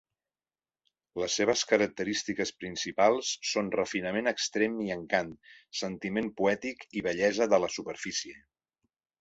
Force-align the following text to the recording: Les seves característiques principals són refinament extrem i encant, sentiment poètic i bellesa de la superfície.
Les 1.23 1.33
seves 1.39 1.61
característiques 1.71 2.53
principals 2.63 3.29
són 3.51 3.69
refinament 3.77 4.31
extrem 4.33 4.81
i 4.89 4.89
encant, 4.97 5.31
sentiment 5.85 6.35
poètic 6.41 6.85
i 7.03 7.07
bellesa 7.11 7.53
de 7.55 7.65
la 7.67 7.75
superfície. 7.79 8.43